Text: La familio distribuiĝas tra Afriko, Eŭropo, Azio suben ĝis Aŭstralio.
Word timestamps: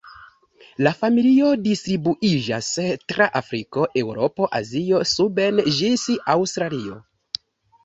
La 0.85 0.93
familio 1.01 1.51
distribuiĝas 1.65 2.69
tra 3.13 3.29
Afriko, 3.41 3.85
Eŭropo, 4.03 4.49
Azio 4.63 5.05
suben 5.13 5.63
ĝis 5.79 6.09
Aŭstralio. 6.37 7.01